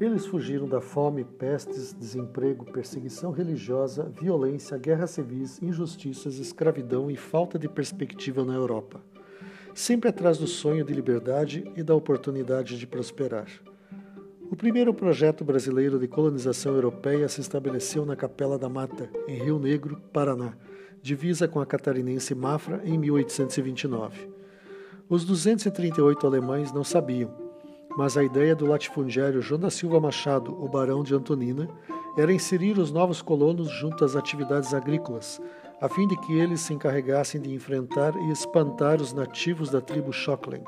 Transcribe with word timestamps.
Eles 0.00 0.26
fugiram 0.26 0.68
da 0.68 0.80
fome, 0.80 1.24
pestes, 1.24 1.92
desemprego, 1.92 2.64
perseguição 2.64 3.32
religiosa, 3.32 4.04
violência, 4.04 4.78
guerras 4.78 5.10
civis, 5.10 5.60
injustiças, 5.60 6.38
escravidão 6.38 7.10
e 7.10 7.16
falta 7.16 7.58
de 7.58 7.68
perspectiva 7.68 8.44
na 8.44 8.54
Europa. 8.54 9.00
Sempre 9.74 10.08
atrás 10.08 10.38
do 10.38 10.46
sonho 10.46 10.84
de 10.84 10.94
liberdade 10.94 11.68
e 11.74 11.82
da 11.82 11.96
oportunidade 11.96 12.78
de 12.78 12.86
prosperar. 12.86 13.48
O 14.48 14.56
primeiro 14.56 14.94
projeto 14.94 15.44
brasileiro 15.44 15.98
de 15.98 16.06
colonização 16.06 16.74
europeia 16.74 17.28
se 17.28 17.40
estabeleceu 17.40 18.06
na 18.06 18.14
Capela 18.14 18.56
da 18.56 18.68
Mata, 18.68 19.10
em 19.26 19.42
Rio 19.42 19.58
Negro, 19.58 20.00
Paraná, 20.12 20.54
divisa 21.02 21.48
com 21.48 21.60
a 21.60 21.66
catarinense 21.66 22.36
Mafra 22.36 22.80
em 22.84 22.96
1829. 22.96 24.30
Os 25.08 25.24
238 25.24 26.24
alemães 26.24 26.72
não 26.72 26.84
sabiam 26.84 27.47
mas 27.98 28.16
a 28.16 28.22
ideia 28.22 28.54
do 28.54 28.64
latifundiário 28.64 29.40
da 29.58 29.70
Silva 29.70 29.98
Machado, 29.98 30.56
o 30.62 30.68
barão 30.68 31.02
de 31.02 31.16
Antonina, 31.16 31.68
era 32.16 32.32
inserir 32.32 32.78
os 32.78 32.92
novos 32.92 33.20
colonos 33.20 33.68
junto 33.72 34.04
às 34.04 34.14
atividades 34.14 34.72
agrícolas, 34.72 35.42
a 35.80 35.88
fim 35.88 36.06
de 36.06 36.16
que 36.18 36.38
eles 36.38 36.60
se 36.60 36.72
encarregassem 36.72 37.40
de 37.40 37.52
enfrentar 37.52 38.14
e 38.14 38.30
espantar 38.30 39.02
os 39.02 39.12
nativos 39.12 39.68
da 39.68 39.80
tribo 39.80 40.12
Schocklen. 40.12 40.62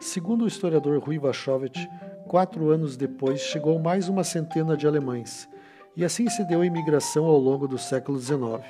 Segundo 0.00 0.42
o 0.42 0.48
historiador 0.48 0.98
Rui 0.98 1.16
Vachovich, 1.16 1.88
quatro 2.26 2.70
anos 2.70 2.96
depois 2.96 3.38
chegou 3.38 3.78
mais 3.78 4.08
uma 4.08 4.24
centena 4.24 4.76
de 4.76 4.84
alemães, 4.84 5.48
e 5.96 6.04
assim 6.04 6.28
se 6.28 6.44
deu 6.44 6.62
a 6.62 6.66
imigração 6.66 7.24
ao 7.24 7.38
longo 7.38 7.68
do 7.68 7.78
século 7.78 8.18
XIX. 8.18 8.66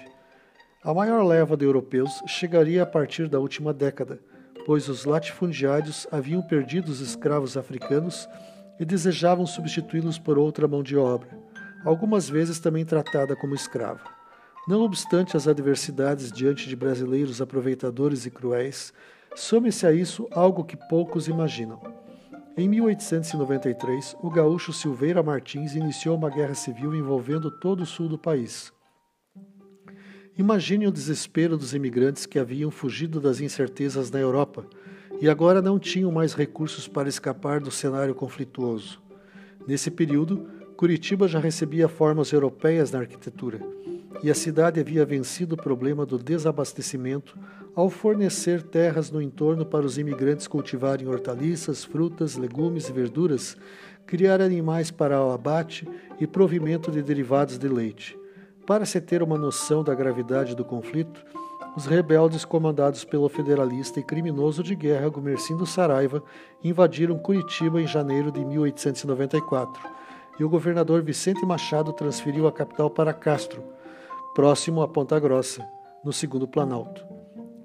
A 0.84 0.92
maior 0.92 1.24
leva 1.24 1.56
de 1.56 1.64
europeus 1.64 2.22
chegaria 2.26 2.82
a 2.82 2.86
partir 2.86 3.30
da 3.30 3.40
última 3.40 3.72
década, 3.72 4.20
pois 4.68 4.86
os 4.86 5.06
latifundiários 5.06 6.06
haviam 6.12 6.42
perdido 6.42 6.90
os 6.90 7.00
escravos 7.00 7.56
africanos 7.56 8.28
e 8.78 8.84
desejavam 8.84 9.46
substituí-los 9.46 10.18
por 10.18 10.36
outra 10.36 10.68
mão 10.68 10.82
de 10.82 10.94
obra, 10.94 11.30
algumas 11.86 12.28
vezes 12.28 12.58
também 12.58 12.84
tratada 12.84 13.34
como 13.34 13.54
escrava. 13.54 14.02
Não 14.68 14.82
obstante 14.82 15.38
as 15.38 15.48
adversidades 15.48 16.30
diante 16.30 16.68
de 16.68 16.76
brasileiros 16.76 17.40
aproveitadores 17.40 18.26
e 18.26 18.30
cruéis, 18.30 18.92
some-se 19.34 19.86
a 19.86 19.92
isso 19.92 20.28
algo 20.32 20.62
que 20.62 20.76
poucos 20.76 21.28
imaginam. 21.28 21.80
Em 22.54 22.68
1893, 22.68 24.18
o 24.20 24.28
gaúcho 24.28 24.74
Silveira 24.74 25.22
Martins 25.22 25.76
iniciou 25.76 26.14
uma 26.14 26.28
guerra 26.28 26.54
civil 26.54 26.94
envolvendo 26.94 27.50
todo 27.58 27.84
o 27.84 27.86
sul 27.86 28.06
do 28.06 28.18
país. 28.18 28.70
Imagine 30.38 30.86
o 30.86 30.92
desespero 30.92 31.58
dos 31.58 31.74
imigrantes 31.74 32.24
que 32.24 32.38
haviam 32.38 32.70
fugido 32.70 33.20
das 33.20 33.40
incertezas 33.40 34.08
na 34.08 34.20
Europa 34.20 34.64
e 35.20 35.28
agora 35.28 35.60
não 35.60 35.80
tinham 35.80 36.12
mais 36.12 36.32
recursos 36.32 36.86
para 36.86 37.08
escapar 37.08 37.58
do 37.58 37.72
cenário 37.72 38.14
conflituoso. 38.14 39.02
Nesse 39.66 39.90
período, 39.90 40.48
Curitiba 40.76 41.26
já 41.26 41.40
recebia 41.40 41.88
formas 41.88 42.30
europeias 42.30 42.92
na 42.92 43.00
arquitetura 43.00 43.58
e 44.22 44.30
a 44.30 44.34
cidade 44.34 44.78
havia 44.78 45.04
vencido 45.04 45.56
o 45.56 45.60
problema 45.60 46.06
do 46.06 46.16
desabastecimento 46.16 47.36
ao 47.74 47.90
fornecer 47.90 48.62
terras 48.62 49.10
no 49.10 49.20
entorno 49.20 49.66
para 49.66 49.84
os 49.84 49.98
imigrantes 49.98 50.46
cultivarem 50.46 51.08
hortaliças, 51.08 51.82
frutas, 51.82 52.36
legumes 52.36 52.88
e 52.88 52.92
verduras, 52.92 53.56
criar 54.06 54.40
animais 54.40 54.90
para 54.90 55.20
o 55.20 55.32
abate 55.32 55.86
e 56.20 56.28
provimento 56.28 56.92
de 56.92 57.02
derivados 57.02 57.58
de 57.58 57.68
leite. 57.68 58.17
Para 58.68 58.84
se 58.84 59.00
ter 59.00 59.22
uma 59.22 59.38
noção 59.38 59.82
da 59.82 59.94
gravidade 59.94 60.54
do 60.54 60.62
conflito, 60.62 61.24
os 61.74 61.86
rebeldes 61.86 62.44
comandados 62.44 63.02
pelo 63.02 63.26
federalista 63.26 63.98
e 63.98 64.02
criminoso 64.02 64.62
de 64.62 64.74
guerra 64.74 65.08
Gumercindo 65.08 65.64
Saraiva 65.64 66.22
invadiram 66.62 67.18
Curitiba 67.18 67.80
em 67.80 67.86
janeiro 67.86 68.30
de 68.30 68.44
1894 68.44 69.82
e 70.38 70.44
o 70.44 70.50
governador 70.50 71.02
Vicente 71.02 71.46
Machado 71.46 71.94
transferiu 71.94 72.46
a 72.46 72.52
capital 72.52 72.90
para 72.90 73.14
Castro, 73.14 73.64
próximo 74.34 74.82
a 74.82 74.86
Ponta 74.86 75.18
Grossa, 75.18 75.66
no 76.04 76.12
segundo 76.12 76.46
Planalto. 76.46 77.06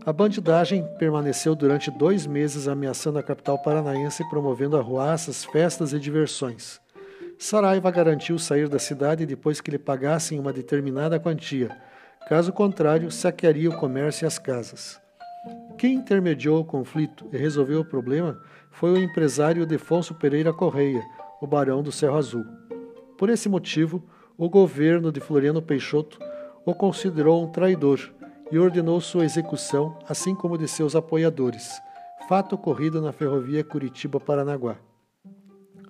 A 0.05 0.13
bandidagem 0.13 0.87
permaneceu 0.97 1.53
durante 1.53 1.91
dois 1.91 2.25
meses 2.25 2.65
ameaçando 2.65 3.19
a 3.19 3.23
capital 3.23 3.61
paranaense, 3.61 4.23
promovendo 4.29 4.77
arruaças, 4.77 5.43
festas 5.43 5.91
e 5.91 5.99
diversões. 5.99 6.79
Saraiva 7.43 7.91
garantiu 7.91 8.39
sair 8.39 8.69
da 8.69 8.79
cidade 8.79 9.25
depois 9.25 9.59
que 9.59 9.69
lhe 9.69 9.77
pagassem 9.77 10.39
uma 10.39 10.53
determinada 10.53 11.19
quantia. 11.19 11.77
Caso 12.29 12.53
contrário, 12.53 13.11
saquearia 13.11 13.69
o 13.69 13.75
comércio 13.75 14.23
e 14.23 14.25
as 14.25 14.39
casas. 14.39 14.97
Quem 15.77 15.95
intermediou 15.95 16.61
o 16.61 16.65
conflito 16.65 17.27
e 17.33 17.37
resolveu 17.37 17.81
o 17.81 17.85
problema 17.85 18.41
foi 18.71 18.93
o 18.93 18.97
empresário 18.97 19.65
Defonso 19.65 20.15
Pereira 20.15 20.53
Correia, 20.53 21.03
o 21.41 21.45
barão 21.45 21.83
do 21.83 21.91
Cerro 21.91 22.15
Azul. 22.15 22.45
Por 23.17 23.29
esse 23.29 23.49
motivo, 23.49 24.01
o 24.37 24.47
governo 24.47 25.11
de 25.11 25.19
Floriano 25.19 25.61
Peixoto 25.61 26.19
o 26.65 26.73
considerou 26.73 27.43
um 27.43 27.51
traidor 27.51 27.99
e 28.53 28.57
ordenou 28.57 29.01
sua 29.01 29.25
execução, 29.25 29.99
assim 30.07 30.33
como 30.33 30.57
de 30.57 30.69
seus 30.69 30.95
apoiadores, 30.95 31.73
fato 32.29 32.55
ocorrido 32.55 33.01
na 33.01 33.11
ferrovia 33.11 33.65
Curitiba-Paranaguá. 33.65 34.77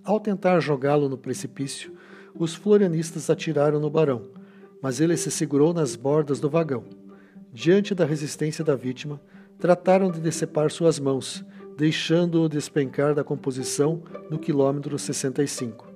Ao 0.05 0.19
tentar 0.19 0.59
jogá-lo 0.59 1.07
no 1.07 1.17
precipício, 1.17 1.93
os 2.37 2.53
florianistas 2.53 3.29
atiraram 3.29 3.79
no 3.79 3.89
barão, 3.89 4.23
mas 4.81 4.99
ele 4.99 5.15
se 5.15 5.31
segurou 5.31 5.73
nas 5.73 5.95
bordas 5.95 6.41
do 6.41 6.49
vagão. 6.49 6.83
Diante 7.53 7.95
da 7.95 8.03
resistência 8.03 8.65
da 8.65 8.75
vítima, 8.75 9.21
trataram 9.57 10.11
de 10.11 10.19
decepar 10.19 10.69
suas 10.71 10.99
mãos, 10.99 11.45
deixando-o 11.77 12.49
despencar 12.49 13.15
da 13.15 13.23
composição 13.23 14.03
no 14.29 14.37
quilômetro 14.37 14.99
65. 14.99 15.87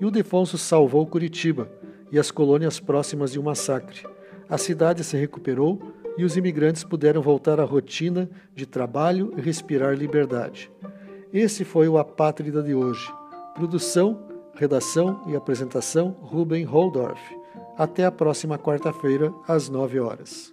E 0.00 0.04
o 0.04 0.12
Defonso 0.12 0.56
salvou 0.56 1.04
Curitiba 1.04 1.68
e 2.12 2.20
as 2.20 2.30
colônias 2.30 2.78
próximas 2.78 3.32
de 3.32 3.40
um 3.40 3.42
massacre. 3.42 4.06
A 4.48 4.56
cidade 4.56 5.02
se 5.02 5.16
recuperou 5.16 5.92
e 6.16 6.24
os 6.24 6.36
imigrantes 6.36 6.84
puderam 6.84 7.20
voltar 7.20 7.58
à 7.58 7.64
rotina 7.64 8.30
de 8.54 8.64
trabalho 8.64 9.34
e 9.36 9.40
respirar 9.40 9.96
liberdade. 9.96 10.70
Esse 11.32 11.64
foi 11.64 11.88
o 11.88 11.98
Apátrida 11.98 12.62
de 12.62 12.74
hoje 12.74 13.19
Produção, 13.60 14.18
redação 14.54 15.20
e 15.26 15.36
apresentação 15.36 16.16
Ruben 16.22 16.64
Holdorf. 16.64 17.20
Até 17.76 18.06
a 18.06 18.10
próxima 18.10 18.58
quarta-feira, 18.58 19.30
às 19.46 19.68
nove 19.68 20.00
horas. 20.00 20.50